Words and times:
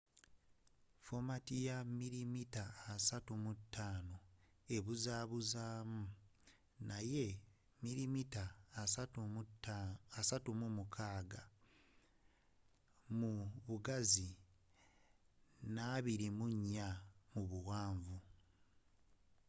fomati 1.05 1.53
eya 1.61 1.77
mili 1.97 2.21
mita 2.33 2.65
asattu 2.93 3.33
mu 3.43 3.53
taano 3.73 4.17
ebuzabuzamu 4.75 6.03
n'eya 6.87 7.27
mili 7.81 8.05
mita 8.13 8.43
asatu 10.19 10.49
mu 10.59 10.67
mukaga 10.77 11.43
mu 13.17 13.31
bugazi 13.67 14.29
n'abili 15.73 16.27
mu 16.37 16.45
nya 16.73 16.87
24 16.93 17.33
mu 17.33 17.41
buwanvu 17.51 18.17